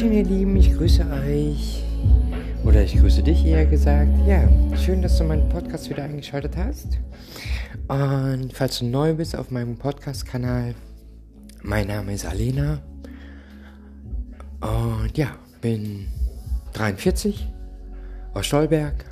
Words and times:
Hallöchen, 0.00 0.16
ihr 0.16 0.24
Lieben, 0.24 0.56
ich 0.56 0.74
grüße 0.74 1.04
euch. 1.10 1.84
Oder 2.64 2.82
ich 2.82 2.96
grüße 2.96 3.22
dich 3.22 3.44
eher 3.44 3.66
gesagt. 3.66 4.08
Ja, 4.26 4.48
schön, 4.74 5.02
dass 5.02 5.18
du 5.18 5.24
meinen 5.24 5.46
Podcast 5.50 5.90
wieder 5.90 6.04
eingeschaltet 6.04 6.56
hast. 6.56 6.98
Und 7.86 8.50
falls 8.54 8.78
du 8.78 8.86
neu 8.86 9.12
bist 9.12 9.36
auf 9.36 9.50
meinem 9.50 9.76
Podcast-Kanal, 9.76 10.74
mein 11.62 11.88
Name 11.88 12.14
ist 12.14 12.24
Alena. 12.24 12.80
Und 14.62 15.18
ja, 15.18 15.36
bin 15.60 16.06
43 16.72 17.46
aus 18.32 18.46
Stolberg. 18.46 19.04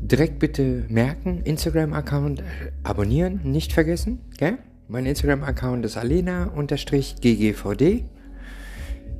Direkt 0.00 0.38
bitte 0.38 0.84
merken, 0.88 1.42
Instagram-Account 1.42 2.44
abonnieren, 2.84 3.40
nicht 3.42 3.72
vergessen, 3.72 4.20
gell? 4.38 4.58
Mein 4.86 5.04
Instagram-Account 5.04 5.84
ist 5.84 5.96
alena-ggvd. 5.96 6.44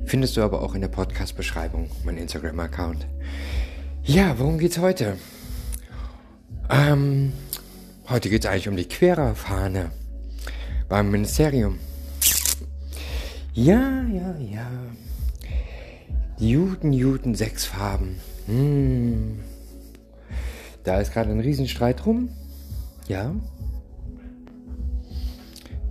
Findest 0.05 0.37
du 0.37 0.41
aber 0.41 0.61
auch 0.61 0.75
in 0.75 0.81
der 0.81 0.89
Podcast-Beschreibung, 0.89 1.89
mein 2.03 2.17
Instagram-Account. 2.17 3.07
Ja, 4.03 4.37
worum 4.37 4.59
geht's 4.59 4.77
heute? 4.77 5.17
Ähm, 6.69 7.31
heute 8.09 8.29
geht's 8.29 8.45
eigentlich 8.45 8.67
um 8.67 8.75
die 8.75 8.87
Quererfahne 8.87 9.91
beim 10.89 11.09
Ministerium. 11.09 11.79
Ja, 13.53 14.03
ja, 14.03 14.35
ja. 14.39 14.67
Juden, 16.37 16.91
Juden, 16.91 17.35
sechs 17.35 17.65
Farben. 17.65 18.17
Hm. 18.47 19.39
Da 20.83 20.99
ist 20.99 21.13
gerade 21.13 21.31
ein 21.31 21.39
Riesenstreit 21.39 22.05
rum. 22.05 22.29
Ja. 23.07 23.33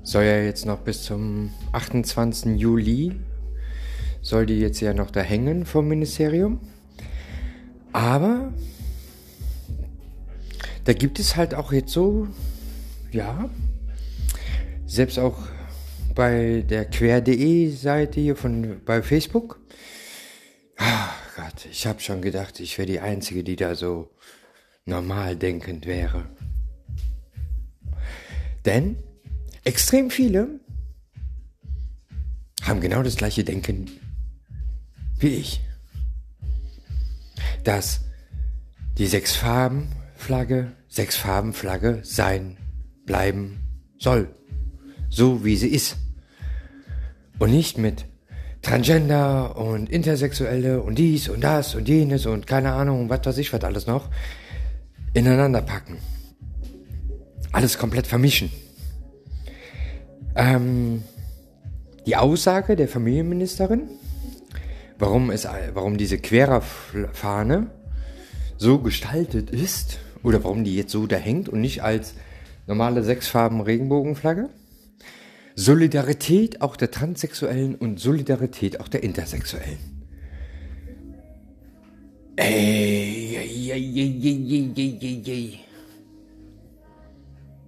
Soll 0.03 0.25
ja 0.25 0.39
jetzt 0.39 0.67
noch 0.67 0.81
bis 0.81 1.03
zum 1.03 1.51
28. 1.73 2.57
Juli 2.59 3.17
soll 4.23 4.47
die 4.47 4.61
jetzt 4.61 4.81
ja 4.81 4.95
noch 4.95 5.11
da 5.11 5.21
hängen 5.21 5.67
vom 5.67 5.89
Ministerium. 5.89 6.61
Aber 7.93 8.55
da 10.85 10.93
gibt 10.95 11.19
es 11.19 11.37
halt 11.37 11.55
auch 11.55 11.73
jetzt 11.73 11.93
so, 11.93 12.29
ja, 13.11 13.51
selbst 14.87 15.19
auch 15.19 15.37
bei 16.15 16.65
der 16.69 16.87
quer.de 16.87 17.71
Seite 17.71 18.21
hier 18.21 18.37
von 18.37 18.81
bei 18.85 19.03
Facebook. 19.03 19.61
Ach 20.77 21.15
Gott, 21.37 21.67
ich 21.71 21.87
habe 21.87 22.01
schon 22.01 22.23
gedacht, 22.23 22.61
ich 22.61 22.79
wäre 22.79 22.87
die 22.87 23.01
einzige, 23.01 23.45
die 23.45 23.57
da 23.57 23.75
so 23.75 24.11
normal 24.85 25.37
denkend 25.37 25.87
wäre. 25.87 26.25
Denn 28.65 28.97
extrem 29.65 30.11
viele 30.11 30.61
haben 32.63 32.81
genau 32.81 33.03
das 33.03 33.17
gleiche 33.17 33.45
Denken 33.45 33.91
wie 35.23 35.37
ich. 35.37 35.61
Dass 37.65 38.01
die 38.99 39.07
Sechs-Farben-Flagge 39.07 40.73
Sechs-Farben-Flagge 40.93 42.01
sein, 42.03 42.59
bleiben 43.07 43.61
soll. 43.99 44.29
So 45.09 45.43
wie 45.43 45.57
sie 45.57 45.69
ist. 45.69 45.97
Und 47.39 47.51
nicht 47.51 47.79
mit 47.79 48.05
Transgender 48.61 49.57
und 49.57 49.91
Intersexuelle 49.91 50.83
und 50.83 50.97
dies 50.97 51.31
und 51.31 51.41
das 51.41 51.75
und 51.75 51.89
jenes 51.89 52.27
und 52.27 52.47
keine 52.47 52.73
Ahnung, 52.73 53.09
was 53.09 53.25
weiß 53.25 53.39
ich, 53.39 53.53
was 53.55 53.65
alles 53.65 53.87
noch, 53.87 54.11
ineinander 55.15 55.63
packen. 55.63 55.97
Alles 57.53 57.79
komplett 57.79 58.07
vermischen. 58.07 58.53
Ähm, 60.37 61.03
die 62.07 62.17
Aussage 62.17 62.77
der 62.77 62.89
Familienministerin 62.89 63.89
warum, 64.99 65.31
es, 65.31 65.47
warum 65.75 65.99
diese 65.99 66.19
Quererfahne 66.19 67.71
so 68.57 68.79
gestaltet 68.79 69.51
ist 69.51 69.99
oder 70.23 70.45
warum 70.45 70.65
die 70.65 70.77
jetzt 70.77 70.93
so 70.93 71.07
da 71.07 71.17
hängt 71.17 71.49
und 71.49 71.61
nicht 71.61 71.83
als 71.83 72.15
normale 72.67 73.03
sechsfarben 73.03 73.61
Regenbogenflagge. 73.61 74.49
Solidarität 75.55 76.63
auch 76.63 76.77
der 76.77 76.91
Transsexuellen 76.91 77.75
und 77.75 78.01
Solidarität 78.01 78.81
auch 78.81 78.89
der 78.89 79.03
Intersexuellen. 79.03 79.79
Ey, 82.37 83.37
ey, 83.37 84.13
ey. 85.27 85.61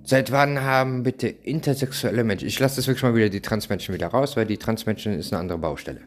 Seit 0.06 0.32
wann 0.32 0.60
haben 0.60 1.02
bitte 1.02 1.28
intersexuelle 1.28 2.24
Menschen, 2.24 2.48
ich 2.48 2.58
lasse 2.58 2.76
das 2.76 2.86
wirklich 2.86 3.02
mal 3.02 3.14
wieder 3.14 3.28
die 3.28 3.40
Transmenschen 3.40 3.94
wieder 3.94 4.08
raus, 4.08 4.36
weil 4.36 4.46
die 4.46 4.58
Transmenschen 4.58 5.18
ist 5.18 5.32
eine 5.32 5.40
andere 5.40 5.58
Baustelle 5.58 6.00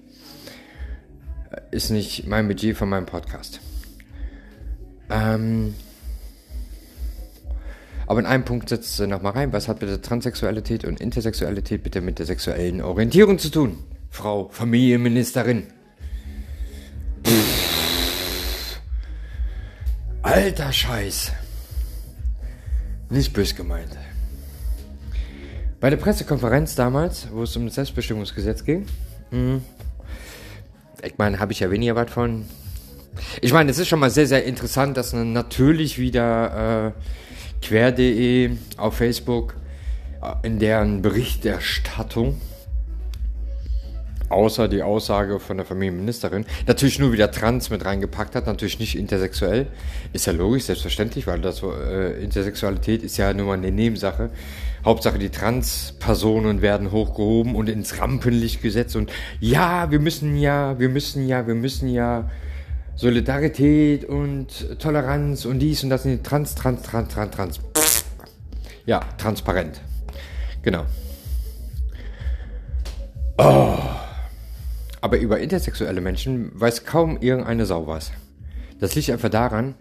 ist 1.71 1.89
nicht 1.89 2.27
mein 2.27 2.47
Budget 2.47 2.77
von 2.77 2.89
meinem 2.89 3.05
Podcast. 3.05 3.59
Ähm, 5.09 5.73
aber 8.07 8.19
in 8.19 8.25
einem 8.25 8.45
Punkt 8.45 8.69
setzt 8.69 8.97
sie 8.97 9.07
nochmal 9.07 9.33
rein. 9.33 9.53
Was 9.53 9.67
hat 9.67 9.79
bitte 9.79 10.01
Transsexualität 10.01 10.85
und 10.85 11.01
Intersexualität 11.01 11.83
bitte 11.83 12.01
mit 12.01 12.19
der 12.19 12.25
sexuellen 12.25 12.81
Orientierung 12.81 13.37
zu 13.37 13.49
tun? 13.49 13.77
Frau 14.09 14.49
Familienministerin. 14.49 15.67
Pff. 17.25 18.79
Alter 20.21 20.71
Scheiß. 20.71 21.31
Nicht 23.09 23.33
bös 23.33 23.55
gemeint. 23.55 23.97
Bei 25.79 25.89
der 25.89 25.97
Pressekonferenz 25.97 26.75
damals, 26.75 27.27
wo 27.31 27.43
es 27.43 27.55
um 27.55 27.65
das 27.65 27.75
Selbstbestimmungsgesetz 27.75 28.63
ging, 28.63 28.85
mh, 29.31 29.61
ich 31.03 31.17
meine, 31.17 31.39
habe 31.39 31.51
ich 31.51 31.59
ja 31.59 31.71
weniger 31.71 31.95
was 31.95 32.11
von. 32.11 32.45
Ich 33.41 33.51
meine, 33.51 33.71
es 33.71 33.79
ist 33.79 33.87
schon 33.87 33.99
mal 33.99 34.09
sehr, 34.09 34.27
sehr 34.27 34.43
interessant, 34.45 34.95
dass 34.97 35.13
natürlich 35.13 35.97
wieder 35.97 36.93
äh, 36.95 37.65
quer.de 37.65 38.51
auf 38.77 38.95
Facebook 38.95 39.55
äh, 40.21 40.47
in 40.47 40.59
deren 40.59 41.01
Berichterstattung 41.01 42.39
außer 44.29 44.67
die 44.67 44.83
Aussage 44.83 45.39
von 45.39 45.57
der 45.57 45.65
Familienministerin, 45.65 46.45
natürlich 46.65 46.99
nur 46.99 47.11
wieder 47.11 47.31
trans 47.31 47.69
mit 47.69 47.85
reingepackt 47.85 48.35
hat, 48.35 48.47
natürlich 48.47 48.79
nicht 48.79 48.97
intersexuell. 48.97 49.67
Ist 50.13 50.27
ja 50.27 50.33
logisch, 50.33 50.63
selbstverständlich, 50.63 51.27
weil 51.27 51.41
das 51.41 51.61
äh, 51.63 52.23
Intersexualität 52.23 53.03
ist 53.03 53.17
ja 53.17 53.33
nur 53.33 53.47
mal 53.47 53.53
eine 53.53 53.71
Nebensache. 53.71 54.29
Hauptsache 54.85 55.19
die 55.19 55.29
Trans-Personen 55.29 56.61
werden 56.61 56.91
hochgehoben 56.91 57.55
und 57.55 57.67
ins 57.67 57.99
Rampenlicht 57.99 58.61
gesetzt 58.61 58.95
und 58.95 59.11
ja, 59.39 59.91
wir 59.91 59.99
müssen 59.99 60.37
ja, 60.37 60.79
wir 60.79 60.89
müssen 60.89 61.27
ja, 61.27 61.45
wir 61.45 61.55
müssen 61.55 61.89
ja 61.89 62.29
Solidarität 62.95 64.05
und 64.05 64.79
Toleranz 64.79 65.45
und 65.45 65.59
dies 65.59 65.83
und 65.83 65.89
das 65.89 66.03
sind 66.03 66.23
trans, 66.25 66.55
trans, 66.55 66.81
trans, 66.81 67.13
trans, 67.13 67.35
trans. 67.35 67.59
Ja, 68.85 69.01
transparent. 69.17 69.81
Genau. 70.63 70.85
Oh. 73.37 74.06
Aber 75.07 75.19
über 75.19 75.39
intersexuelle 75.39 76.01
Menschen 76.01 76.51
weiß 76.53 76.83
kaum 76.83 77.17
irgendeine 77.21 77.65
Sau 77.65 77.87
was. 77.87 78.11
Das 78.81 78.93
liegt 78.93 79.09
einfach 79.09 79.29
daran, 79.29 79.75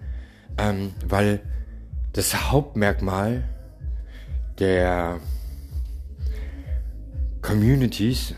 ähm, 0.56 0.92
weil 1.04 1.40
das 2.12 2.52
Hauptmerkmal 2.52 3.42
der 4.60 5.18
Communities, 7.42 8.34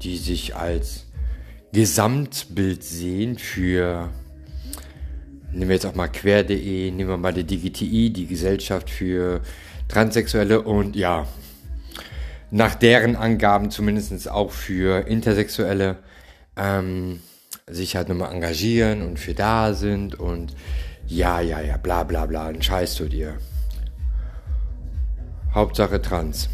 die 0.00 0.16
sich 0.16 0.56
als 0.56 1.08
Gesamtbild 1.74 2.84
sehen 2.84 3.36
für, 3.36 4.08
nehmen 5.52 5.68
wir 5.68 5.74
jetzt 5.74 5.84
auch 5.84 5.94
mal 5.94 6.08
quer.de, 6.08 6.90
nehmen 6.90 7.10
wir 7.10 7.18
mal 7.18 7.34
die 7.34 7.44
DGTI, 7.44 8.14
die 8.14 8.26
Gesellschaft 8.26 8.88
für 8.88 9.42
Transsexuelle 9.88 10.62
und 10.62 10.96
ja, 10.96 11.26
nach 12.50 12.76
deren 12.76 13.14
Angaben 13.14 13.70
zumindest 13.70 14.30
auch 14.30 14.52
für 14.52 15.06
Intersexuelle 15.06 15.98
ähm, 16.60 17.20
sich 17.66 17.96
halt 17.96 18.08
nochmal 18.08 18.32
engagieren 18.32 19.02
und 19.02 19.18
für 19.18 19.34
da 19.34 19.74
sind 19.74 20.18
und 20.18 20.54
ja, 21.06 21.40
ja, 21.40 21.60
ja, 21.60 21.76
bla 21.76 22.04
bla 22.04 22.26
bla, 22.26 22.46
ein 22.46 22.62
Scheiß 22.62 22.94
zu 22.94 23.08
dir. 23.08 23.38
Hauptsache 25.54 26.00
Trans. 26.00 26.48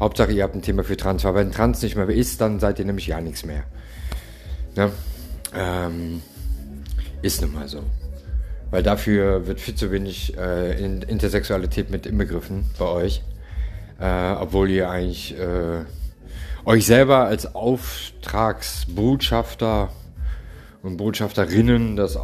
Hauptsache 0.00 0.32
ihr 0.32 0.42
habt 0.42 0.54
ein 0.54 0.62
Thema 0.62 0.82
für 0.82 0.96
Trans, 0.96 1.24
weil 1.24 1.34
wenn 1.34 1.52
Trans 1.52 1.82
nicht 1.82 1.96
mehr 1.96 2.08
ist, 2.08 2.40
dann 2.40 2.58
seid 2.58 2.78
ihr 2.78 2.84
nämlich 2.84 3.06
ja 3.06 3.20
nichts 3.20 3.44
mehr. 3.44 3.64
Ne? 4.74 4.90
Ähm, 5.54 6.22
ist 7.22 7.40
nun 7.40 7.52
mal 7.52 7.68
so. 7.68 7.82
Weil 8.70 8.82
dafür 8.82 9.46
wird 9.46 9.60
viel 9.60 9.74
zu 9.74 9.90
wenig 9.92 10.36
äh, 10.36 10.84
Intersexualität 10.84 11.90
mit 11.90 12.04
inbegriffen 12.04 12.64
bei 12.78 12.86
euch. 12.86 13.22
Äh, 14.00 14.32
obwohl 14.32 14.68
ihr 14.70 14.90
eigentlich 14.90 15.38
äh, 15.38 15.84
euch 16.66 16.84
selber 16.84 17.24
als 17.24 17.54
Auftragsbotschafter 17.54 19.88
und 20.82 20.98
Botschafterinnen 20.98 21.96
das 21.96 22.18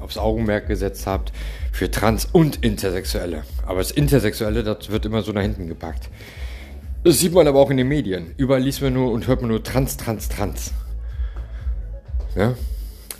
aufs 0.00 0.18
Augenmerk 0.18 0.68
gesetzt 0.68 1.06
habt 1.06 1.32
für 1.72 1.90
Trans- 1.90 2.28
und 2.30 2.62
Intersexuelle. 2.62 3.42
Aber 3.66 3.78
das 3.78 3.90
Intersexuelle, 3.90 4.62
das 4.62 4.90
wird 4.90 5.06
immer 5.06 5.22
so 5.22 5.32
nach 5.32 5.42
hinten 5.42 5.66
gepackt. 5.66 6.10
Das 7.04 7.18
sieht 7.18 7.32
man 7.32 7.48
aber 7.48 7.58
auch 7.58 7.70
in 7.70 7.78
den 7.78 7.88
Medien. 7.88 8.34
Überall 8.36 8.60
liest 8.60 8.82
man 8.82 8.92
nur 8.92 9.10
und 9.10 9.26
hört 9.26 9.40
man 9.40 9.50
nur 9.50 9.62
Trans, 9.62 9.96
Trans, 9.96 10.28
Trans. 10.28 10.72
Ja? 12.36 12.54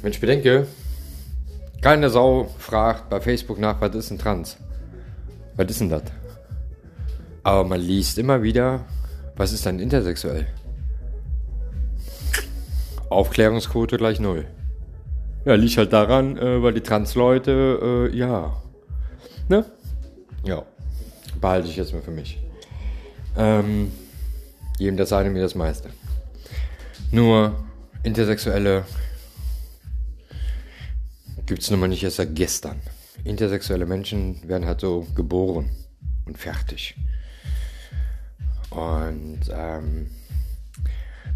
Wenn 0.03 0.13
ich 0.13 0.21
bedenke, 0.21 0.67
keine 1.81 2.11
Sau 2.11 2.51
fragt 2.59 3.09
bei 3.09 3.23
Facebook 3.23 3.59
nach, 3.59 3.81
was 3.81 3.95
ist 3.95 4.11
ein 4.11 4.19
Trans? 4.19 4.59
Was 5.57 5.71
ist 5.71 5.81
denn 5.81 5.89
das? 5.89 6.03
Aber 7.43 7.65
man 7.65 7.81
liest 7.81 8.19
immer 8.19 8.43
wieder, 8.43 8.85
was 9.41 9.53
ist 9.53 9.65
dann 9.65 9.79
intersexuell? 9.79 10.47
Aufklärungsquote 13.09 13.97
gleich 13.97 14.21
null. 14.21 14.45
Ja, 15.47 15.55
liegt 15.55 15.79
halt 15.79 15.95
daran, 15.95 16.37
äh, 16.37 16.63
weil 16.63 16.75
die 16.75 16.83
Trans-Leute, 16.83 18.11
äh, 18.13 18.15
ja. 18.15 18.63
Ne? 19.49 19.65
Ja. 20.45 20.67
Behalte 21.41 21.69
ich 21.69 21.77
jetzt 21.77 21.95
mal 21.95 22.03
für 22.03 22.11
mich. 22.11 22.39
Ähm, 23.35 23.91
jedem 24.79 24.99
das 24.99 25.11
eine, 25.15 25.31
mir 25.31 25.41
das 25.41 25.55
meiste. 25.55 25.89
Nur 27.11 27.55
Intersexuelle 28.03 28.85
gibt 31.47 31.63
es 31.63 31.71
nun 31.71 31.81
mal 31.81 31.89
nicht 31.89 32.05
erst 32.05 32.17
seit 32.17 32.37
gestern. 32.37 32.83
Intersexuelle 33.25 33.87
Menschen 33.87 34.47
werden 34.47 34.67
halt 34.67 34.83
so 34.83 35.07
geboren 35.15 35.71
und 36.27 36.37
fertig. 36.37 36.95
Und 38.71 39.41
ähm, 39.53 40.09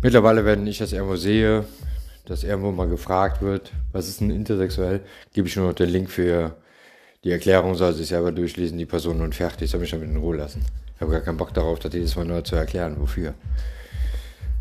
mittlerweile, 0.02 0.44
wenn 0.44 0.66
ich 0.66 0.78
das 0.78 0.92
irgendwo 0.92 1.16
sehe, 1.16 1.64
dass 2.26 2.44
irgendwo 2.44 2.70
mal 2.70 2.88
gefragt 2.88 3.42
wird, 3.42 3.72
was 3.92 4.08
ist 4.08 4.20
ein 4.20 4.30
intersexuell, 4.30 5.00
gebe 5.32 5.48
ich 5.48 5.56
nur 5.56 5.68
noch 5.68 5.74
den 5.74 5.90
Link 5.90 6.10
für 6.10 6.56
die 7.24 7.30
Erklärung, 7.30 7.74
soll 7.74 7.92
sich 7.92 8.08
selber 8.08 8.32
durchlesen, 8.32 8.78
die 8.78 8.86
Person 8.86 9.20
und 9.20 9.34
fertig, 9.34 9.70
soll 9.70 9.80
mich 9.80 9.90
damit 9.90 10.08
in 10.08 10.16
Ruhe 10.16 10.36
lassen. 10.36 10.64
Ich 10.94 11.00
habe 11.00 11.10
gar 11.10 11.20
keinen 11.20 11.36
Bock 11.36 11.52
darauf, 11.52 11.78
das 11.78 11.92
jedes 11.92 12.16
Mal 12.16 12.24
neu 12.24 12.42
zu 12.42 12.56
erklären, 12.56 12.96
wofür. 12.98 13.34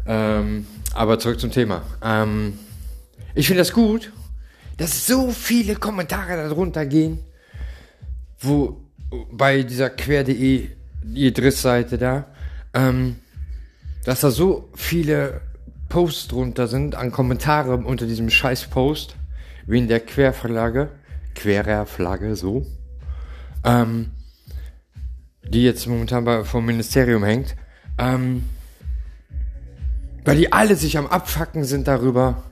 Ähm, 0.06 0.66
aber 0.94 1.20
zurück 1.20 1.40
zum 1.40 1.52
Thema. 1.52 1.84
Ähm, 2.04 2.58
ich 3.36 3.48
finde 3.48 3.62
das 3.62 3.72
gut, 3.72 4.12
dass 4.78 5.06
so 5.08 5.32
viele 5.32 5.76
Kommentare 5.76 6.36
darunter 6.36 6.86
gehen, 6.86 7.20
wo 8.40 8.82
bei 9.32 9.64
dieser 9.64 9.90
quer.de, 9.90 10.70
die 11.04 11.34
Drissseite 11.34 11.98
da, 11.98 12.26
ähm, 12.74 13.18
dass 14.04 14.22
da 14.22 14.32
so 14.32 14.70
viele 14.76 15.42
Posts 15.90 16.30
drunter 16.30 16.68
sind 16.68 16.96
an 16.96 17.12
Kommentare 17.12 17.78
unter 17.78 18.06
diesem 18.06 18.30
scheiß 18.30 18.68
Post, 18.68 19.16
wie 19.66 19.78
in 19.78 19.88
der 19.88 20.00
Querverlage, 20.00 20.90
Querer 21.36 21.86
so, 22.36 22.66
ähm, 23.64 24.12
die 25.44 25.64
jetzt 25.64 25.88
momentan 25.88 26.26
bei, 26.26 26.44
vom 26.44 26.66
Ministerium 26.66 27.24
hängt, 27.24 27.56
ähm, 27.98 28.50
weil 30.26 30.38
die 30.38 30.52
alle 30.52 30.76
sich 30.76 30.98
am 30.98 31.08
Abfacken 31.08 31.64
sind 31.64 31.88
darüber, 31.88 32.44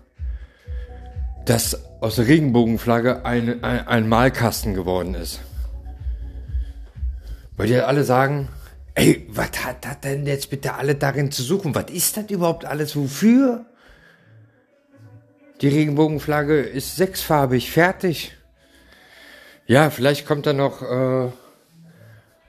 dass 1.45 1.79
aus 2.01 2.15
der 2.15 2.27
Regenbogenflagge 2.27 3.25
ein, 3.25 3.63
ein, 3.63 3.87
ein 3.87 4.09
Malkasten 4.09 4.73
geworden 4.73 5.15
ist. 5.15 5.39
Weil 7.57 7.67
die 7.67 7.75
alle 7.75 8.03
sagen, 8.03 8.49
ey, 8.95 9.27
was 9.29 9.65
hat 9.65 9.85
das 9.85 9.99
denn 10.01 10.25
jetzt 10.25 10.49
bitte 10.49 10.73
alle 10.73 10.95
darin 10.95 11.31
zu 11.31 11.43
suchen? 11.43 11.75
Was 11.75 11.89
ist 11.91 12.17
das 12.17 12.29
überhaupt 12.29 12.65
alles? 12.65 12.95
Wofür? 12.95 13.65
Die 15.61 15.67
Regenbogenflagge 15.67 16.59
ist 16.59 16.95
sechsfarbig, 16.95 17.71
fertig. 17.71 18.35
Ja, 19.67 19.89
vielleicht 19.89 20.25
kommt 20.25 20.47
da 20.47 20.53
noch 20.53 20.81
äh, 20.81 21.29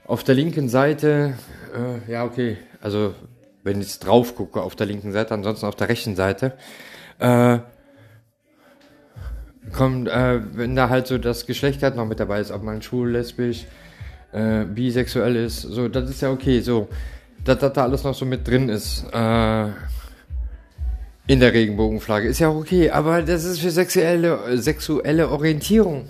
auf 0.05 0.23
der 0.23 0.35
linken 0.35 0.67
Seite, 0.67 1.35
äh, 1.75 2.11
ja, 2.11 2.25
okay, 2.25 2.57
also 2.81 3.13
wenn 3.63 3.79
ich 3.79 3.99
drauf 3.99 4.35
gucke 4.35 4.61
auf 4.61 4.75
der 4.75 4.87
linken 4.87 5.11
Seite, 5.11 5.33
ansonsten 5.33 5.65
auf 5.67 5.75
der 5.75 5.89
rechten 5.89 6.15
Seite, 6.15 6.53
äh, 7.19 7.59
kommt, 9.71 10.07
äh, 10.09 10.41
wenn 10.57 10.75
da 10.75 10.89
halt 10.89 11.07
so 11.07 11.17
das 11.17 11.45
Geschlecht 11.45 11.83
halt 11.83 11.95
noch 11.95 12.05
mit 12.05 12.19
dabei 12.19 12.41
ist, 12.41 12.51
ob 12.51 12.63
man 12.63 12.81
schwul, 12.81 13.11
lesbisch, 13.11 13.65
äh, 14.33 14.65
bisexuell 14.65 15.35
ist, 15.35 15.61
so, 15.61 15.87
das 15.87 16.09
ist 16.09 16.21
ja 16.21 16.31
okay, 16.31 16.59
so, 16.61 16.89
dass 17.43 17.59
das 17.59 17.73
da 17.73 17.83
alles 17.83 18.03
noch 18.03 18.15
so 18.15 18.25
mit 18.25 18.47
drin 18.47 18.69
ist, 18.69 19.05
äh, 19.13 19.67
in 21.25 21.39
der 21.39 21.53
Regenbogenflagge, 21.53 22.27
ist 22.27 22.39
ja 22.39 22.49
auch 22.49 22.55
okay, 22.55 22.89
aber 22.89 23.21
das 23.21 23.45
ist 23.45 23.59
für 23.59 23.71
sexuelle, 23.71 24.57
sexuelle 24.57 25.29
Orientierung. 25.29 26.07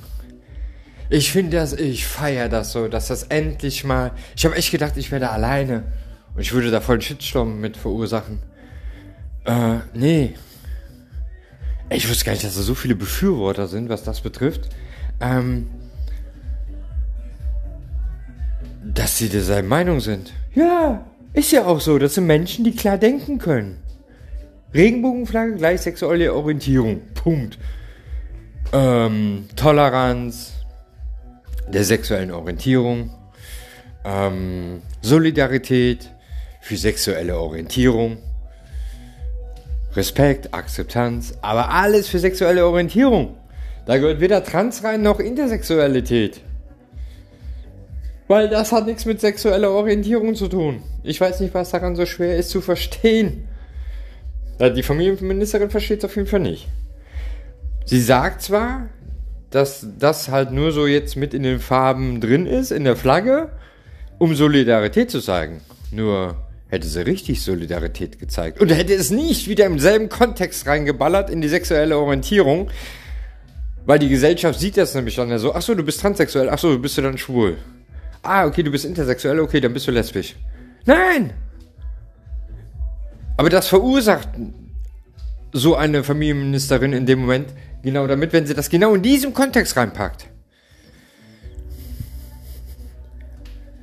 Ich 1.10 1.32
finde 1.32 1.58
das, 1.58 1.74
ich 1.74 2.08
feiere 2.08 2.50
das 2.50 2.72
so, 2.72 2.88
dass 2.88 3.10
das 3.10 3.24
endlich 3.24 3.84
mal, 3.84 4.12
ich 4.36 4.46
habe 4.46 4.56
echt 4.56 4.72
gedacht, 4.72 4.98
ich 4.98 5.12
werde 5.12 5.30
alleine 5.30 5.84
und 6.34 6.42
ich 6.42 6.54
würde 6.54 6.72
da 6.72 6.82
voll 6.82 6.96
einen 6.96 7.02
Shitstorm 7.02 7.60
mit 7.60 7.78
verursachen. 7.78 8.40
Äh, 9.46 9.80
nee. 9.94 10.34
Ich 11.90 12.10
wusste 12.10 12.26
gar 12.26 12.32
nicht, 12.32 12.44
dass 12.44 12.56
da 12.56 12.62
so 12.62 12.74
viele 12.74 12.96
Befürworter 12.96 13.68
sind, 13.68 13.90
was 13.90 14.04
das 14.04 14.22
betrifft. 14.22 14.70
Ähm, 15.20 15.68
dass 18.94 19.18
sie 19.18 19.30
der 19.30 19.64
Meinung 19.64 20.00
sind. 20.00 20.34
Ja, 20.54 21.06
ist 21.34 21.52
ja 21.52 21.66
auch 21.66 21.82
so. 21.82 21.98
Das 21.98 22.16
sind 22.16 22.28
Menschen, 22.28 22.64
die 22.64 22.76
klar 22.76 22.98
denken 22.98 23.40
können. 23.40 23.78
Regenbogenflagge 24.74 25.56
gleich 25.56 25.82
sexuelle 25.82 26.34
Orientierung. 26.34 27.02
Punkt. 27.14 27.58
Ähm, 28.72 29.48
Toleranz 29.56 30.54
der 31.68 31.84
sexuellen 31.84 32.32
Orientierung. 32.32 33.12
Ähm, 34.06 34.82
Solidarität 35.02 36.10
für 36.62 36.78
sexuelle 36.78 37.38
Orientierung. 37.38 38.18
Respekt, 39.96 40.54
Akzeptanz, 40.54 41.36
aber 41.42 41.70
alles 41.70 42.08
für 42.08 42.18
sexuelle 42.18 42.66
Orientierung. 42.66 43.38
Da 43.86 43.98
gehört 43.98 44.22
weder 44.22 44.44
Trans 44.44 44.84
rein 44.84 45.04
noch 45.04 45.20
Intersexualität. 45.20 46.42
Weil 48.28 48.50
das 48.50 48.72
hat 48.72 48.86
nichts 48.86 49.06
mit 49.06 49.20
sexueller 49.20 49.72
Orientierung 49.72 50.36
zu 50.36 50.48
tun. 50.48 50.82
Ich 51.04 51.20
weiß 51.20 51.42
nicht, 51.42 51.54
was 51.54 51.72
daran 51.72 51.96
so 51.96 52.06
schwer 52.06 52.38
ist 52.38 52.50
zu 52.50 52.62
verstehen. 52.62 53.48
Die 54.60 54.84
Familienministerin 54.84 55.70
versteht 55.70 56.00
es 56.00 56.06
auf 56.06 56.16
jeden 56.16 56.28
Fall 56.28 56.40
nicht. 56.40 56.68
Sie 57.86 58.02
sagt 58.02 58.42
zwar, 58.42 58.88
dass 59.50 59.86
das 60.00 60.30
halt 60.30 60.52
nur 60.52 60.72
so 60.72 60.88
jetzt 60.88 61.16
mit 61.16 61.34
in 61.34 61.44
den 61.44 61.60
Farben 61.60 62.22
drin 62.22 62.46
ist, 62.46 62.72
in 62.72 62.86
der 62.86 62.96
Flagge, 62.96 63.50
um 64.20 64.36
Solidarität 64.36 65.12
zu 65.12 65.20
zeigen. 65.20 65.62
Nur 65.92 66.36
hätte 66.70 66.88
sie 66.88 67.06
richtig 67.06 67.42
Solidarität 67.42 68.20
gezeigt. 68.20 68.62
Und 68.62 68.70
hätte 68.70 68.94
es 68.94 69.12
nicht 69.12 69.48
wieder 69.48 69.66
im 69.66 69.80
selben 69.80 70.08
Kontext 70.10 70.66
reingeballert 70.66 71.30
in 71.30 71.42
die 71.42 71.50
sexuelle 71.50 71.98
Orientierung. 71.98 72.70
Weil 73.86 74.00
die 74.00 74.10
Gesellschaft 74.10 74.60
sieht 74.60 74.78
das 74.78 74.96
nämlich 74.96 75.16
dann 75.18 75.30
ja 75.30 75.38
so, 75.38 75.54
ach 75.54 75.62
so, 75.62 75.76
du 75.76 75.84
bist 75.84 76.00
transsexuell, 76.00 76.50
ach 76.50 76.58
so, 76.58 76.80
bist 76.80 76.98
du 76.98 77.02
dann 77.02 77.18
schwul. 77.18 77.58
Ah, 78.24 78.46
okay, 78.46 78.64
du 78.64 78.72
bist 78.72 78.86
intersexuell, 78.86 79.40
okay, 79.42 79.60
dann 79.60 79.74
bist 79.74 79.86
du 79.88 79.92
lesbisch. 79.92 80.36
Nein! 80.86 81.34
Aber 83.36 83.50
das 83.50 83.68
verursacht 83.68 84.30
so 85.52 85.76
eine 85.76 86.04
Familienministerin 86.04 86.94
in 86.94 87.06
dem 87.06 87.20
Moment 87.20 87.50
genau 87.84 88.08
damit, 88.08 88.32
wenn 88.32 88.46
sie 88.46 88.54
das 88.54 88.70
genau 88.70 88.96
in 88.96 89.02
diesem 89.02 89.34
Kontext 89.34 89.76
reinpackt. 89.76 90.28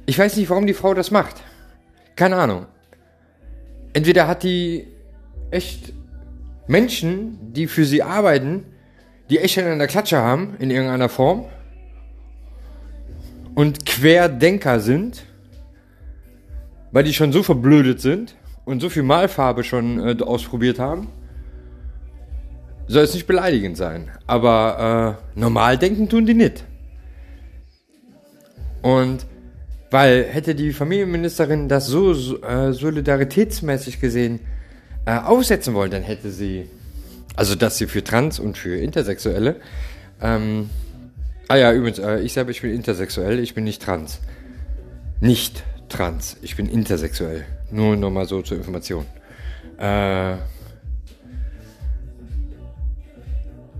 Ich 0.06 0.18
weiß 0.18 0.36
nicht, 0.36 0.48
warum 0.50 0.66
die 0.66 0.74
Frau 0.74 0.94
das 0.94 1.10
macht. 1.10 1.36
Keine 2.16 2.36
Ahnung. 2.36 2.66
Entweder 3.92 4.26
hat 4.26 4.42
die 4.42 4.86
echt 5.50 5.92
Menschen, 6.66 7.52
die 7.52 7.66
für 7.66 7.84
sie 7.84 8.02
arbeiten, 8.02 8.64
die 9.28 9.38
echt 9.38 9.58
an 9.58 9.78
der 9.78 9.86
Klatsche 9.86 10.16
haben, 10.16 10.56
in 10.58 10.70
irgendeiner 10.70 11.08
Form, 11.08 11.46
und 13.60 13.84
Querdenker 13.84 14.80
sind, 14.80 15.26
weil 16.92 17.04
die 17.04 17.12
schon 17.12 17.30
so 17.30 17.42
verblödet 17.42 18.00
sind 18.00 18.34
und 18.64 18.80
so 18.80 18.88
viel 18.88 19.02
Malfarbe 19.02 19.64
schon 19.64 19.98
äh, 19.98 20.22
ausprobiert 20.22 20.78
haben, 20.78 21.08
soll 22.88 23.04
es 23.04 23.12
nicht 23.12 23.26
beleidigend 23.26 23.76
sein. 23.76 24.08
Aber 24.26 25.18
äh, 25.36 25.38
normal 25.38 25.76
denken 25.76 26.08
tun 26.08 26.24
die 26.24 26.32
nicht. 26.32 26.64
Und 28.80 29.26
weil 29.90 30.24
hätte 30.24 30.54
die 30.54 30.72
Familienministerin 30.72 31.68
das 31.68 31.86
so 31.86 32.12
äh, 32.12 32.72
solidaritätsmäßig 32.72 34.00
gesehen 34.00 34.40
äh, 35.04 35.18
aufsetzen 35.18 35.74
wollen, 35.74 35.90
dann 35.90 36.02
hätte 36.02 36.30
sie, 36.30 36.64
also 37.36 37.56
dass 37.56 37.76
sie 37.76 37.88
für 37.88 38.02
Trans 38.02 38.40
und 38.40 38.56
für 38.56 38.78
Intersexuelle, 38.78 39.56
ähm, 40.22 40.70
Ah 41.50 41.56
ja, 41.56 41.72
übrigens, 41.72 41.98
äh, 41.98 42.20
ich 42.20 42.32
selber, 42.32 42.52
ich 42.52 42.62
bin 42.62 42.72
intersexuell, 42.72 43.40
ich 43.40 43.54
bin 43.54 43.64
nicht 43.64 43.82
trans. 43.82 44.20
Nicht 45.18 45.64
trans, 45.88 46.36
ich 46.42 46.54
bin 46.54 46.68
intersexuell. 46.68 47.44
Nur 47.72 47.96
nochmal 47.96 48.26
so 48.26 48.40
zur 48.42 48.56
Information. 48.56 49.04
Äh, 49.76 50.36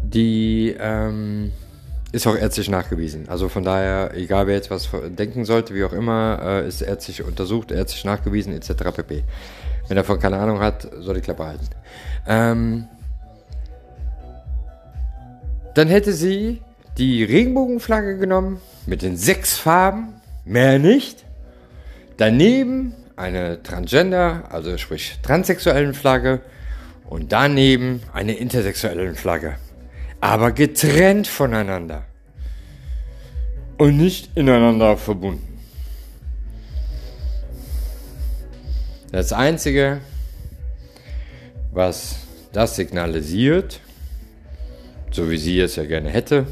die 0.03 0.75
ähm, 0.81 1.53
ist 2.11 2.27
auch 2.27 2.35
ärztlich 2.35 2.69
nachgewiesen. 2.69 3.29
Also 3.29 3.49
von 3.49 3.63
daher, 3.63 4.17
egal 4.17 4.49
wer 4.49 4.57
jetzt 4.57 4.73
was 4.73 4.89
denken 5.17 5.45
sollte, 5.45 5.73
wie 5.73 5.85
auch 5.85 5.93
immer, 5.93 6.41
äh, 6.43 6.67
ist 6.67 6.83
ärztlich 6.83 7.23
untersucht, 7.23 7.71
ärztlich 7.71 8.05
nachgewiesen, 8.05 8.53
etc. 8.53 8.91
pp. 8.97 9.23
Wenn 9.87 9.97
er 9.97 10.03
davon 10.03 10.19
keine 10.19 10.39
Ahnung 10.39 10.59
hat, 10.59 10.91
soll 10.99 11.15
die 11.15 11.21
Klappe 11.21 11.47
halten. 11.47 11.69
Ähm, 12.27 12.89
dann 15.77 15.87
hätte 15.87 16.13
sie 16.13 16.61
die 17.01 17.25
Regenbogenflagge 17.25 18.19
genommen 18.19 18.61
mit 18.85 19.01
den 19.01 19.17
sechs 19.17 19.57
Farben, 19.57 20.21
mehr 20.45 20.79
nicht. 20.79 21.25
Daneben 22.19 22.95
eine 23.17 23.63
Transgender, 23.63 24.45
also 24.51 24.77
sprich 24.77 25.19
transsexuellen 25.23 25.95
Flagge 25.95 26.43
und 27.09 27.33
daneben 27.33 28.03
eine 28.13 28.35
intersexuelle 28.35 29.15
Flagge. 29.15 29.57
Aber 30.21 30.53
getrennt 30.53 31.27
voneinander. 31.27 32.05
Und 33.79 33.97
nicht 33.97 34.37
ineinander 34.37 34.99
verbunden. 34.99 35.59
Das 39.11 39.33
Einzige, 39.33 40.03
was 41.73 42.17
das 42.53 42.77
signalisiert, 42.77 43.81
so 45.11 45.31
wie 45.31 45.39
sie 45.39 45.59
es 45.61 45.77
ja 45.77 45.87
gerne 45.87 46.11
hätte, 46.11 46.47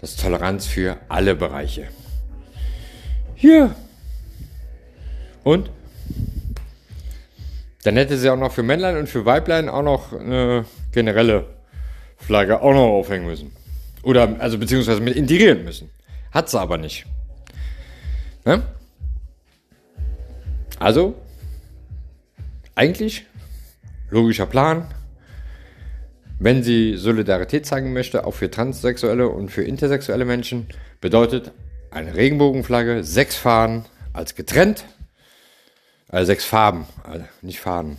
das 0.00 0.16
Toleranz 0.16 0.66
für 0.66 0.98
alle 1.08 1.34
Bereiche. 1.34 1.88
Hier. 3.34 3.74
Und? 5.44 5.70
Dann 7.84 7.96
hätte 7.96 8.18
sie 8.18 8.28
auch 8.30 8.36
noch 8.36 8.52
für 8.52 8.62
Männlein 8.62 8.96
und 8.96 9.08
für 9.08 9.24
Weiblein 9.24 9.68
auch 9.68 9.82
noch 9.82 10.12
eine 10.12 10.64
generelle 10.92 11.46
Flagge 12.16 12.60
auch 12.60 12.72
noch 12.72 12.88
aufhängen 12.88 13.26
müssen. 13.26 13.52
Oder, 14.02 14.36
also 14.40 14.58
beziehungsweise 14.58 15.00
mit 15.00 15.16
integrieren 15.16 15.64
müssen. 15.64 15.90
Hat 16.32 16.48
sie 16.48 16.60
aber 16.60 16.78
nicht. 16.78 17.06
Ne? 18.44 18.62
Also, 20.78 21.14
eigentlich, 22.74 23.26
logischer 24.10 24.46
Plan, 24.46 24.86
wenn 26.38 26.62
sie 26.62 26.96
Solidarität 26.96 27.66
zeigen 27.66 27.92
möchte, 27.92 28.24
auch 28.26 28.34
für 28.34 28.50
transsexuelle 28.50 29.28
und 29.28 29.50
für 29.50 29.62
intersexuelle 29.64 30.24
Menschen, 30.24 30.68
bedeutet 31.00 31.52
eine 31.90 32.14
Regenbogenflagge, 32.14 33.02
sechs 33.04 33.36
Fahnen 33.36 33.84
als 34.12 34.34
getrennt, 34.34 34.84
äh, 36.10 36.24
sechs 36.24 36.44
Farben, 36.44 36.86
äh, 37.12 37.20
nicht 37.42 37.60
Fahnen, 37.60 37.98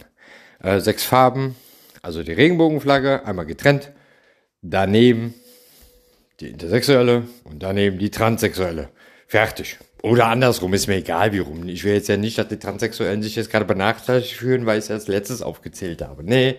äh, 0.62 0.80
sechs 0.80 1.04
Farben, 1.04 1.56
also 2.02 2.24
die 2.24 2.34
Regenbogenflagge, 2.34 3.26
einmal 3.26 3.46
getrennt, 3.46 3.92
daneben 4.62 5.34
die 6.40 6.50
intersexuelle 6.50 7.24
und 7.44 7.62
daneben 7.62 8.00
die 8.00 8.12
transsexuelle. 8.12 8.90
Fertig. 9.28 9.78
Oder 10.02 10.28
andersrum, 10.28 10.74
ist 10.74 10.88
mir 10.88 10.96
egal 10.96 11.34
wie 11.34 11.40
rum. 11.40 11.68
Ich 11.68 11.84
will 11.84 11.94
jetzt 11.94 12.08
ja 12.08 12.16
nicht, 12.16 12.38
dass 12.38 12.48
die 12.48 12.58
Transsexuellen 12.58 13.22
sich 13.22 13.36
jetzt 13.36 13.52
gerade 13.52 13.66
benachteiligt 13.66 14.34
fühlen, 14.34 14.66
weil 14.66 14.80
ich 14.80 14.86
es 14.86 14.92
als 14.92 15.08
letztes 15.08 15.42
aufgezählt 15.42 16.02
habe. 16.02 16.24
Nee. 16.24 16.56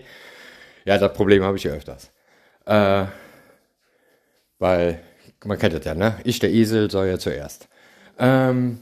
Ja, 0.85 0.97
das 0.97 1.13
Problem 1.13 1.43
habe 1.43 1.57
ich 1.57 1.63
ja 1.63 1.71
öfters. 1.71 2.09
Äh, 2.65 3.05
weil, 4.59 4.99
man 5.43 5.57
kennt 5.57 5.73
das 5.73 5.85
ja, 5.85 5.93
ne? 5.93 6.19
Ich, 6.23 6.39
der 6.39 6.51
Esel, 6.51 6.89
soll 6.89 7.07
ja 7.07 7.17
zuerst. 7.17 7.67
Ähm, 8.17 8.79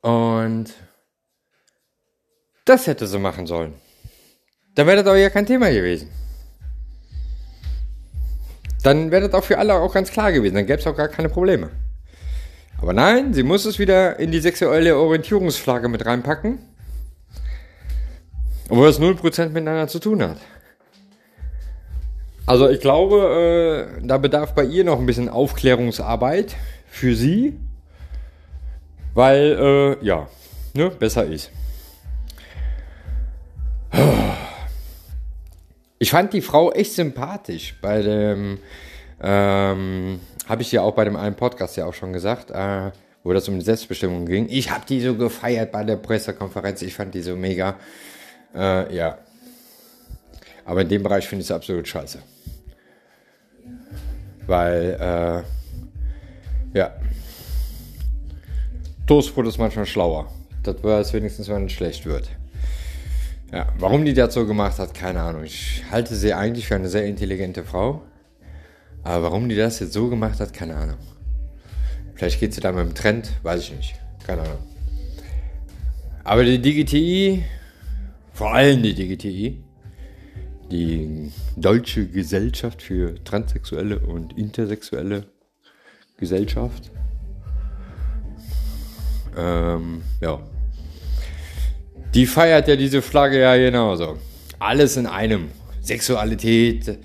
und 0.00 0.72
das 2.64 2.86
hätte 2.86 3.06
sie 3.06 3.18
machen 3.18 3.46
sollen. 3.46 3.74
Dann 4.74 4.86
wäre 4.86 5.02
das 5.02 5.12
auch 5.12 5.16
ja 5.16 5.30
kein 5.30 5.46
Thema 5.46 5.70
gewesen. 5.70 6.10
Dann 8.82 9.10
wäre 9.10 9.28
das 9.28 9.34
auch 9.34 9.44
für 9.44 9.58
alle 9.58 9.74
auch 9.74 9.92
ganz 9.92 10.10
klar 10.10 10.32
gewesen. 10.32 10.54
Dann 10.54 10.66
gäbe 10.66 10.78
es 10.78 10.86
auch 10.86 10.96
gar 10.96 11.08
keine 11.08 11.28
Probleme. 11.28 11.70
Aber 12.80 12.92
nein, 12.92 13.32
sie 13.32 13.42
muss 13.42 13.64
es 13.64 13.78
wieder 13.78 14.18
in 14.18 14.30
die 14.30 14.40
sexuelle 14.40 14.96
Orientierungsflagge 14.96 15.88
mit 15.88 16.04
reinpacken. 16.04 16.58
Obwohl 18.68 18.86
das 18.86 19.00
0% 19.00 19.48
miteinander 19.50 19.88
zu 19.88 19.98
tun 19.98 20.22
hat. 20.22 20.38
Also 22.46 22.68
ich 22.68 22.80
glaube, 22.80 23.88
äh, 23.98 24.06
da 24.06 24.18
bedarf 24.18 24.54
bei 24.54 24.64
ihr 24.64 24.84
noch 24.84 24.98
ein 24.98 25.06
bisschen 25.06 25.28
Aufklärungsarbeit 25.28 26.56
für 26.88 27.14
sie. 27.14 27.58
Weil, 29.14 29.96
äh, 30.00 30.04
ja, 30.04 30.28
ne, 30.74 30.90
besser 30.90 31.24
ist. 31.24 31.50
Ich 35.98 36.10
fand 36.10 36.32
die 36.34 36.42
Frau 36.42 36.72
echt 36.72 36.92
sympathisch 36.92 37.74
bei 37.80 38.02
dem 38.02 38.58
ähm, 39.20 40.20
habe 40.46 40.62
ich 40.62 40.72
ja 40.72 40.82
auch 40.82 40.94
bei 40.94 41.04
dem 41.04 41.16
einen 41.16 41.36
Podcast 41.36 41.76
ja 41.76 41.86
auch 41.86 41.94
schon 41.94 42.12
gesagt, 42.12 42.50
äh, 42.50 42.90
wo 43.24 43.32
das 43.32 43.48
um 43.48 43.58
die 43.58 43.64
Selbstbestimmung 43.64 44.26
ging. 44.26 44.46
Ich 44.48 44.70
habe 44.70 44.84
die 44.86 45.00
so 45.00 45.14
gefeiert 45.14 45.72
bei 45.72 45.84
der 45.84 45.96
Pressekonferenz. 45.96 46.82
Ich 46.82 46.94
fand 46.94 47.14
die 47.14 47.22
so 47.22 47.34
mega. 47.34 47.76
Äh, 48.54 48.94
ja. 48.94 49.18
Aber 50.64 50.82
in 50.82 50.88
dem 50.88 51.02
Bereich 51.02 51.28
finde 51.28 51.42
ich 51.42 51.48
es 51.48 51.54
absolut 51.54 51.86
scheiße. 51.86 52.18
Weil, 54.46 55.44
äh, 56.74 56.78
ja. 56.78 56.92
Toastbrot 59.06 59.46
ist 59.46 59.58
manchmal 59.58 59.86
schlauer. 59.86 60.32
Das 60.62 60.82
wäre 60.82 61.00
es 61.00 61.12
wenigstens, 61.12 61.48
wenn 61.48 61.66
es 61.66 61.72
schlecht 61.72 62.06
wird. 62.06 62.28
Ja, 63.52 63.68
warum 63.78 64.04
die 64.04 64.14
das 64.14 64.34
so 64.34 64.44
gemacht 64.44 64.78
hat, 64.78 64.92
keine 64.92 65.22
Ahnung. 65.22 65.44
Ich 65.44 65.84
halte 65.90 66.16
sie 66.16 66.34
eigentlich 66.34 66.66
für 66.66 66.74
eine 66.74 66.88
sehr 66.88 67.06
intelligente 67.06 67.64
Frau. 67.64 68.02
Aber 69.04 69.24
warum 69.24 69.48
die 69.48 69.54
das 69.54 69.78
jetzt 69.78 69.92
so 69.92 70.08
gemacht 70.08 70.40
hat, 70.40 70.52
keine 70.52 70.74
Ahnung. 70.74 70.96
Vielleicht 72.16 72.40
geht 72.40 72.54
sie 72.54 72.60
da 72.60 72.72
mit 72.72 72.84
dem 72.84 72.94
Trend, 72.94 73.30
weiß 73.44 73.60
ich 73.60 73.76
nicht. 73.76 73.94
Keine 74.26 74.42
Ahnung. 74.42 74.58
Aber 76.24 76.44
die 76.44 76.60
DGTI, 76.60 77.44
vor 78.36 78.52
allem 78.52 78.82
die 78.82 78.94
DGTI, 78.94 79.64
die 80.70 81.32
Deutsche 81.56 82.06
Gesellschaft 82.06 82.82
für 82.82 83.14
transsexuelle 83.24 83.98
und 83.98 84.36
intersexuelle 84.36 85.24
Gesellschaft, 86.18 86.90
ähm, 89.38 90.02
ja, 90.20 90.38
die 92.14 92.26
feiert 92.26 92.68
ja 92.68 92.76
diese 92.76 93.00
Flagge 93.00 93.40
ja 93.40 93.56
genauso. 93.56 94.18
Alles 94.58 94.98
in 94.98 95.06
einem. 95.06 95.48
Sexualität, 95.80 96.98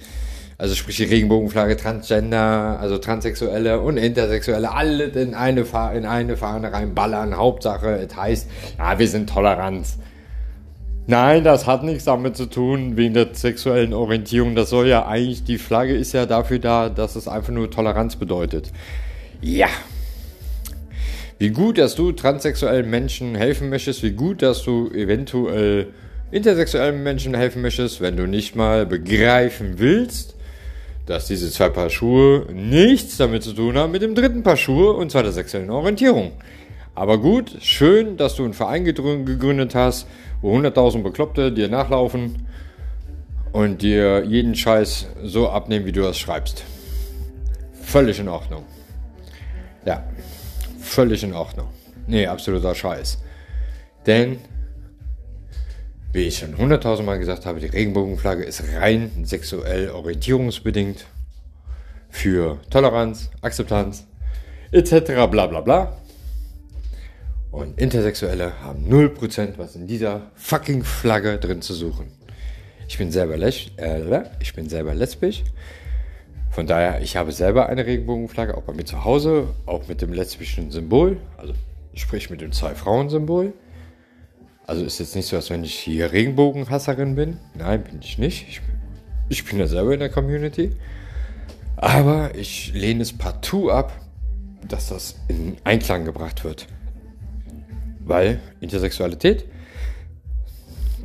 also 0.58 0.76
sprich 0.76 0.98
die 0.98 1.04
Regenbogenflagge, 1.06 1.78
Transgender, 1.78 2.78
also 2.80 2.98
Transsexuelle 2.98 3.80
und 3.80 3.96
Intersexuelle, 3.98 4.70
alle 4.70 5.06
in 5.06 5.34
eine, 5.34 5.62
in 5.96 6.06
eine 6.06 6.36
Fahne 6.36 6.74
reinballern. 6.74 7.38
Hauptsache, 7.38 7.92
es 7.92 8.16
heißt, 8.16 8.50
ja, 8.78 9.00
wir 9.00 9.08
sind 9.08 9.30
Toleranz. 9.30 9.98
Nein, 11.08 11.44
das 11.44 11.66
hat 11.66 11.84
nichts 11.84 12.06
damit 12.06 12.38
zu 12.38 12.46
tun, 12.46 12.96
wegen 12.96 13.14
der 13.14 13.30
sexuellen 13.34 13.94
Orientierung. 13.94 14.56
Das 14.56 14.70
soll 14.70 14.88
ja 14.88 15.08
eigentlich, 15.08 15.44
die 15.44 15.58
Flagge 15.58 15.94
ist 15.94 16.14
ja 16.14 16.26
dafür 16.26 16.60
da, 16.60 16.90
dass 16.90 17.16
es 17.16 17.28
einfach 17.28 17.52
nur 17.52 17.72
Toleranz 17.72 18.16
bedeutet. 18.16 18.72
Ja. 19.42 19.68
Wie 21.40 21.50
gut, 21.50 21.80
dass 21.80 21.96
du 21.96 22.12
transsexuellen 22.12 22.90
Menschen 22.90 23.34
helfen 23.34 23.70
möchtest, 23.70 24.04
wie 24.04 24.12
gut, 24.12 24.44
dass 24.44 24.64
du 24.64 24.92
eventuell 24.92 25.88
intersexuellen 26.30 27.02
Menschen 27.02 27.34
helfen 27.34 27.64
möchtest, 27.64 28.00
wenn 28.00 28.16
du 28.16 28.28
nicht 28.28 28.56
mal 28.56 28.86
begreifen 28.86 29.80
willst, 29.80 30.36
dass 31.08 31.28
diese 31.28 31.50
zwei 31.52 31.70
Paar 31.70 31.90
Schuhe 31.90 32.46
nichts 32.54 33.18
damit 33.18 33.42
zu 33.42 33.54
tun 33.54 33.76
haben 33.76 33.92
mit 33.92 34.04
dem 34.04 34.14
dritten 34.14 34.44
Paar 34.44 34.56
Schuhe, 34.56 34.94
und 34.94 35.12
zwar 35.12 35.24
der 35.24 35.32
sexuellen 35.32 35.72
Orientierung. 35.72 36.32
Aber 36.94 37.18
gut, 37.18 37.58
schön, 37.62 38.18
dass 38.18 38.36
du 38.36 38.44
einen 38.44 38.54
Verein 38.54 38.86
gegründet 38.86 39.76
hast, 39.76 40.08
wo 40.42 40.56
100.000 40.56 41.04
Bekloppte 41.04 41.52
dir 41.52 41.70
nachlaufen 41.70 42.48
und 43.52 43.82
dir 43.82 44.24
jeden 44.26 44.56
Scheiß 44.56 45.08
so 45.24 45.50
abnehmen, 45.50 45.86
wie 45.86 45.92
du 45.92 46.02
das 46.02 46.18
schreibst. 46.18 46.64
Völlig 47.82 48.20
in 48.20 48.30
Ordnung. 48.30 48.66
Ja, 49.86 50.04
völlig 50.80 51.24
in 51.24 51.34
Ordnung. 51.34 51.68
Nee, 52.08 52.28
absoluter 52.28 52.74
Scheiß. 52.74 53.20
Denn 54.06 54.40
wie 56.14 56.24
ich 56.24 56.40
schon 56.40 56.58
hunderttausend 56.58 57.06
Mal 57.06 57.20
gesagt 57.20 57.46
habe, 57.46 57.60
die 57.60 57.68
Regenbogenflagge 57.68 58.44
ist 58.44 58.64
rein 58.76 59.12
sexuell 59.24 59.90
orientierungsbedingt 59.92 61.06
für 62.10 62.60
Toleranz, 62.70 63.30
Akzeptanz 63.42 64.06
etc. 64.72 65.28
bla 65.30 65.48
bla 65.48 65.62
bla. 65.62 66.01
Und 67.52 67.78
Intersexuelle 67.78 68.62
haben 68.64 68.88
0%, 68.90 69.58
was 69.58 69.76
in 69.76 69.86
dieser 69.86 70.32
fucking 70.36 70.84
Flagge 70.84 71.38
drin 71.38 71.62
zu 71.62 71.74
suchen. 71.74 72.08
Ich 72.88 72.98
bin 72.98 73.12
selber, 73.12 73.38
les 73.38 73.72
äh, 73.78 74.24
ich 74.40 74.54
bin 74.54 74.70
selber 74.70 74.96
lesbisch. 74.96 75.44
Von 76.50 76.68
daher, 76.68 77.02
ich 77.02 77.16
habe 77.16 77.32
selber 77.32 77.68
eine 77.68 77.86
Regenbogenflagge, 77.86 78.58
auch 78.58 78.64
bei 78.64 78.74
mir 78.74 78.86
zu 78.86 79.06
Hause, 79.06 79.48
auch 79.66 79.88
mit 79.88 80.02
dem 80.02 80.12
lesbischen 80.12 80.72
Symbol, 80.72 81.18
also 81.38 81.54
sprich 81.94 82.30
mit 82.30 82.42
dem 82.42 82.52
Zwei-Frauen-Symbol. 82.52 83.54
Also 84.68 84.84
ist 84.84 85.00
jetzt 85.00 85.16
nicht 85.16 85.28
so, 85.28 85.36
als 85.36 85.50
wenn 85.50 85.64
ich 85.64 85.74
hier 85.74 86.12
Regenbogenhasserin 86.12 87.16
bin. 87.16 87.38
Nein, 87.54 87.84
bin 87.84 88.00
ich 88.02 88.18
nicht. 88.18 88.48
Ich, 88.48 88.62
ich 89.30 89.46
bin 89.46 89.60
ja 89.60 89.68
selber 89.68 89.94
in 89.94 90.00
der 90.00 90.10
Community. 90.10 90.72
Aber 91.78 92.36
ich 92.36 92.74
lehne 92.74 93.02
es 93.02 93.12
partout 93.12 93.70
ab, 93.70 93.92
dass 94.68 94.90
das 94.90 95.16
in 95.28 95.58
Einklang 95.64 96.06
gebracht 96.06 96.44
wird. 96.44 96.68
Weil 98.06 98.40
Intersexualität, 98.60 99.46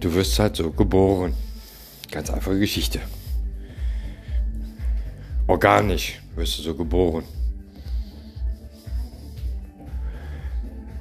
du 0.00 0.12
wirst 0.14 0.38
halt 0.38 0.56
so 0.56 0.70
geboren. 0.70 1.34
Ganz 2.10 2.30
einfache 2.30 2.58
Geschichte. 2.58 3.00
Organisch 5.46 6.20
wirst 6.34 6.58
du 6.58 6.62
so 6.62 6.74
geboren. 6.74 7.24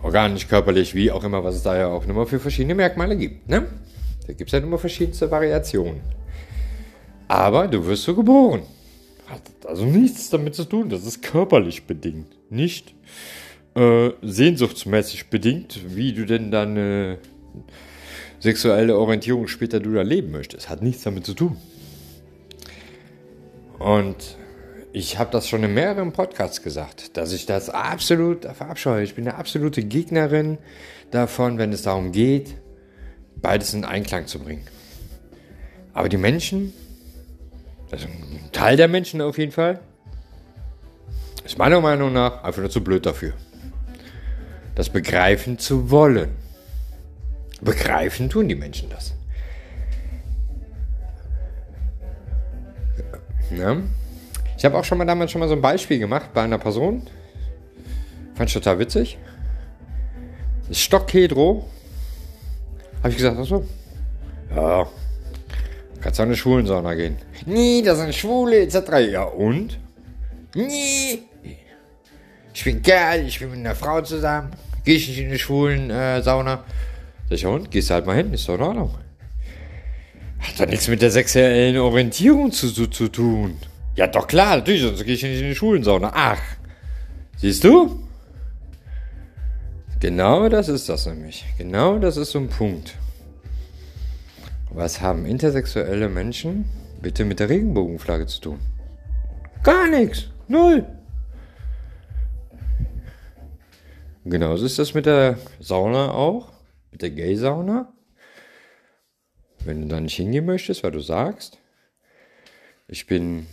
Organisch, 0.04 0.48
körperlich, 0.48 0.94
wie 0.94 1.12
auch 1.12 1.24
immer, 1.24 1.44
was 1.44 1.56
es 1.56 1.64
da 1.64 1.76
ja 1.76 1.88
auch 1.88 2.06
immer 2.06 2.28
für 2.28 2.40
verschiedene 2.40 2.76
Merkmale 2.76 3.18
gibt. 3.18 3.50
Ne? 3.50 3.66
Da 4.28 4.34
gibt 4.34 4.50
es 4.50 4.52
ja 4.52 4.60
immer 4.60 4.78
verschiedenste 4.78 5.32
Variationen. 5.32 6.02
Aber 7.28 7.68
du 7.68 7.86
wirst 7.88 8.04
so 8.04 8.16
geboren. 8.16 8.62
Hat 9.26 9.42
also 9.66 9.84
nichts 9.86 10.30
damit 10.30 10.54
zu 10.54 10.66
tun. 10.66 10.90
Das 10.90 11.06
ist 11.06 11.24
körperlich 11.24 11.88
bedingt. 11.88 12.28
Nicht 12.52 12.94
äh, 13.76 14.12
sehnsuchtsmäßig 14.22 15.30
bedingt, 15.30 15.96
wie 15.96 16.14
du 16.14 16.26
denn 16.26 16.52
deine 16.52 17.18
sexuelle 18.40 18.98
Orientierung 18.98 19.48
später 19.48 19.80
du 19.80 19.94
da 19.94 20.02
leben 20.02 20.32
möchtest. 20.32 20.70
Hat 20.70 20.82
nichts 20.82 21.04
damit 21.04 21.26
zu 21.26 21.34
tun. 21.34 21.58
Und 23.80 24.38
ich 24.94 25.20
habe 25.20 25.30
das 25.32 25.50
schon 25.50 25.64
in 25.64 25.74
mehreren 25.74 26.14
Podcasts 26.14 26.62
gesagt, 26.62 27.18
dass 27.18 27.34
ich 27.34 27.46
das 27.46 27.70
absolut 27.70 28.46
verabscheue. 28.46 29.04
Ich 29.04 29.16
bin 29.16 29.28
eine 29.28 29.38
absolute 29.38 29.84
Gegnerin 29.84 30.58
davon, 31.12 31.58
wenn 31.58 31.74
es 31.74 31.82
darum 31.82 32.14
geht, 32.14 32.56
beides 33.36 33.74
in 33.74 33.84
Einklang 33.84 34.28
zu 34.28 34.40
bringen. 34.40 34.66
Aber 35.94 36.08
die 36.08 36.18
Menschen, 36.18 36.72
also 37.92 38.08
ein 38.08 38.52
Teil 38.54 38.78
der 38.78 38.88
Menschen 38.88 39.22
auf 39.22 39.38
jeden 39.38 39.52
Fall, 39.52 39.82
ist 41.44 41.58
meiner 41.58 41.82
Meinung 41.82 42.14
nach 42.14 42.44
einfach 42.44 42.62
nur 42.62 42.70
zu 42.70 42.84
blöd 42.84 43.06
dafür. 43.06 43.34
Das 44.76 44.90
begreifen 44.90 45.58
zu 45.58 45.90
wollen. 45.90 46.36
Begreifen 47.62 48.30
tun 48.30 48.50
die 48.50 48.56
Menschen 48.56 48.90
das. 48.90 49.14
Ja. 53.52 53.78
Ich 54.58 54.66
habe 54.66 54.78
auch 54.78 54.84
schon 54.84 54.98
mal 54.98 55.06
damals 55.06 55.32
schon 55.32 55.40
mal 55.40 55.48
so 55.48 55.56
ein 55.56 55.62
Beispiel 55.62 56.00
gemacht 56.00 56.32
bei 56.34 56.44
einer 56.44 56.58
Person. 56.58 57.08
Fand 58.36 58.50
ich 58.50 58.54
total 58.54 58.80
witzig. 58.80 59.18
Ist 60.70 60.82
Stockhetero. 60.82 61.66
Habe 63.00 63.10
ich 63.10 63.18
gesagt, 63.18 63.38
ach 63.40 63.46
so. 63.46 63.66
Ja. 64.54 64.88
Kannst 66.02 66.20
du 66.20 66.24
eine 66.24 66.36
Schwulensauna 66.36 66.96
gehen. 66.96 67.18
Nee, 67.46 67.82
das 67.82 68.00
sind 68.00 68.14
Schwule, 68.14 68.62
etc. 68.62 69.12
Ja, 69.12 69.24
und? 69.24 69.80
Nee. 70.54 71.24
Ich 72.54 72.64
bin 72.64 72.82
geil, 72.82 73.26
ich 73.28 73.40
bin 73.40 73.52
mit 73.52 73.60
einer 73.60 73.76
Frau 73.76 74.02
zusammen. 74.02 74.52
Geh 74.86 74.96
ich 74.96 75.08
nicht 75.10 75.20
in 75.20 75.28
eine 75.28 75.40
schwulen 75.40 75.90
äh, 75.90 76.22
Sauna. 76.22 76.64
Sag 77.30 77.38
ich, 77.38 77.46
und? 77.46 77.72
Gehst 77.72 77.90
halt 77.90 78.06
mal 78.06 78.16
hin, 78.16 78.32
ist 78.34 78.48
doch 78.48 78.56
in 78.56 78.62
Ordnung. 78.62 78.92
Hat 80.40 80.60
doch 80.60 80.68
nichts 80.68 80.88
mit 80.88 81.02
der 81.02 81.10
sexuellen 81.10 81.78
Orientierung 81.78 82.52
zu, 82.52 82.72
zu, 82.72 82.88
zu 82.88 83.08
tun. 83.08 83.58
Ja, 83.96 84.08
doch 84.08 84.28
klar, 84.28 84.58
natürlich, 84.58 84.82
sonst 84.82 85.04
gehe 85.04 85.16
ich 85.16 85.24
nicht 85.24 85.42
in 85.42 85.50
die 85.50 85.56
Schulensauna. 85.56 86.12
Ach, 86.14 86.42
siehst 87.38 87.64
du? 87.64 88.00
Genau 90.00 90.50
das 90.50 90.68
ist 90.68 90.88
das 90.88 91.08
nämlich. 91.08 91.46
Genau 91.58 91.98
das 91.98 92.18
ist 92.18 92.32
so 92.32 92.40
ein 92.40 92.50
Punkt. 92.50 92.96
Was 94.70 95.02
haben 95.02 95.26
intersexuelle 95.26 96.10
Menschen 96.10 96.66
bitte 97.02 97.26
mit 97.26 97.40
der 97.40 97.50
Regenbogenflagge 97.50 98.28
zu 98.28 98.42
tun? 98.42 98.60
Gar 99.64 99.88
nichts. 99.88 100.28
Null. 100.48 100.86
Genauso 104.28 104.66
ist 104.66 104.80
das 104.80 104.96
mit 104.96 105.06
der 105.06 105.38
Sauna 105.60 106.12
auch. 106.12 106.52
Mit 106.92 107.04
der 107.04 107.12
Gay-Sauna. 107.12 107.94
Wenn 109.64 109.84
du 109.84 109.88
da 109.88 110.00
nicht 110.00 110.16
hingehen 110.16 110.46
möchtest, 110.46 110.84
weil 110.84 110.92
du 110.92 111.00
sagst, 111.00 111.60
ich 112.88 113.06
bin 113.06 113.46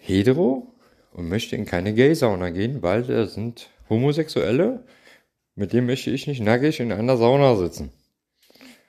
hetero 0.00 0.74
und 1.12 1.28
möchte 1.28 1.54
in 1.54 1.64
keine 1.64 1.94
Gay-Sauna 1.94 2.50
gehen, 2.50 2.82
weil 2.82 3.04
da 3.04 3.26
sind 3.26 3.70
Homosexuelle, 3.88 4.84
mit 5.54 5.72
denen 5.72 5.86
möchte 5.86 6.10
ich 6.10 6.26
nicht 6.26 6.40
nackig 6.40 6.80
in 6.80 6.90
einer 6.90 7.16
Sauna 7.16 7.54
sitzen. 7.54 7.92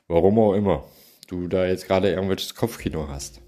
Warum 0.08 0.40
auch 0.40 0.54
immer 0.54 0.86
du 1.28 1.48
da 1.48 1.68
jetzt 1.68 1.88
gerade 1.88 2.10
irgendwelches 2.10 2.56
Kopfkino 2.56 3.10
hast. 3.10 3.42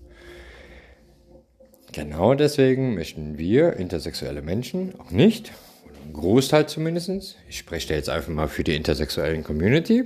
Genau 1.92 2.36
deswegen 2.36 2.94
möchten 2.94 3.40
wir 3.40 3.74
intersexuelle 3.74 4.44
Menschen 4.44 5.00
auch 5.00 5.10
nicht, 5.10 5.52
Großteil 6.14 6.68
zumindest, 6.68 7.38
ich 7.48 7.58
spreche 7.58 7.90
da 7.90 7.94
jetzt 7.96 8.10
einfach 8.10 8.32
mal 8.32 8.48
für 8.48 8.64
die 8.64 8.76
intersexuellen 8.76 9.44
Community, 9.44 10.04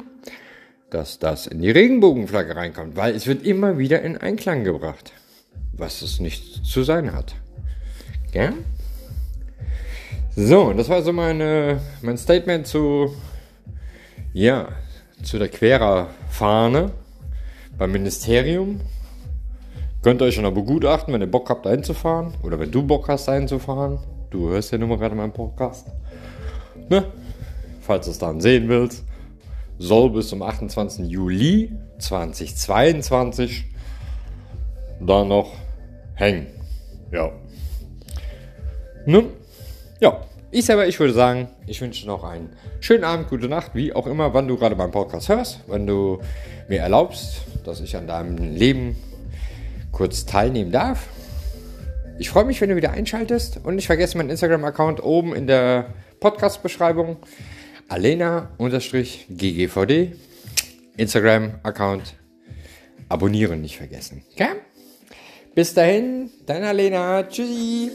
dass 0.90 1.20
das 1.20 1.48
in 1.48 1.62
die 1.62 1.72
Regenbogenflagge 1.72 2.56
reinkommt, 2.56 2.96
weil 2.96 3.16
es 3.16 3.28
wird 3.28 3.46
immer 3.46 3.78
wieder 3.78 4.02
in 4.02 4.18
Einklang 4.18 4.64
gebracht, 4.64 5.12
was 5.72 6.02
es 6.02 6.20
nicht 6.20 6.66
zu 6.66 6.84
sein 6.84 7.14
hat. 7.14 7.36
Gell? 8.32 8.54
So, 10.36 10.74
das 10.74 10.90
war 10.90 11.04
so 11.04 11.14
meine, 11.14 11.80
mein 12.02 12.18
Statement 12.18 12.66
zu, 12.66 13.16
ja, 14.34 14.70
zu 15.22 15.38
der 15.38 15.50
Querer-Fahne 15.50 16.92
beim 17.78 17.92
Ministerium. 17.92 18.82
Könnt 20.02 20.22
ihr 20.22 20.26
euch 20.26 20.36
schon 20.36 20.44
mal 20.44 20.52
begutachten, 20.52 21.14
wenn 21.14 21.22
ihr 21.22 21.32
Bock 21.32 21.50
habt, 21.50 21.66
einzufahren. 21.66 22.34
Oder 22.44 22.60
wenn 22.60 22.72
du 22.72 22.84
Bock 22.84 23.08
hast, 23.08 23.30
einzufahren. 23.30 24.00
Du 24.34 24.50
hörst 24.50 24.72
ja 24.72 24.80
nur 24.80 24.88
mal 24.88 24.98
gerade 24.98 25.14
meinen 25.14 25.32
Podcast. 25.32 25.86
Ne? 26.90 27.06
Falls 27.82 28.06
du 28.06 28.12
es 28.12 28.18
dann 28.18 28.42
sehen 28.42 28.68
willst. 28.68 29.04
Soll 29.78 30.10
bis 30.10 30.30
zum 30.30 30.42
28. 30.42 31.08
Juli 31.08 31.72
2022 32.00 33.66
da 35.00 35.24
noch 35.24 35.52
hängen. 36.16 36.48
Ja. 37.12 37.32
Nun, 39.06 39.30
ja. 40.00 40.20
Ich 40.50 40.66
selber, 40.66 40.88
ich 40.88 41.00
würde 41.00 41.14
sagen, 41.14 41.48
ich 41.68 41.80
wünsche 41.82 42.08
noch 42.08 42.24
einen 42.24 42.50
schönen 42.80 43.04
Abend, 43.04 43.30
gute 43.30 43.48
Nacht, 43.48 43.76
wie 43.76 43.94
auch 43.94 44.08
immer, 44.08 44.34
wann 44.34 44.48
du 44.48 44.58
gerade 44.58 44.76
meinen 44.76 44.92
Podcast 44.92 45.30
hörst, 45.30 45.60
wenn 45.68 45.86
du 45.86 46.20
mir 46.68 46.80
erlaubst, 46.80 47.42
dass 47.66 47.82
ich 47.82 47.96
an 47.96 48.08
deinem 48.08 48.38
Leben 48.56 48.96
kurz 49.92 50.26
teilnehmen 50.26 50.72
darf. 50.72 51.08
Ich 52.20 52.30
freue 52.30 52.46
mich, 52.46 52.62
wenn 52.62 52.70
du 52.70 52.76
wieder 52.76 52.92
einschaltest 52.92 53.60
und 53.64 53.76
nicht 53.76 53.88
vergesse 53.88 54.18
meinen 54.18 54.30
Instagram-Account 54.30 55.04
oben 55.04 55.36
in 55.36 55.48
der 55.48 55.94
Podcast-Beschreibung. 56.20 57.18
Alena-ggvd 57.90 58.56
Instagram-Account 60.96 62.14
abonnieren 63.10 63.62
nicht 63.62 63.78
vergessen. 63.78 64.24
Okay? 64.34 64.50
Bis 65.56 65.74
dahin, 65.74 66.30
dein 66.46 66.64
Alena. 66.64 67.24
Tschüssi. 67.24 67.92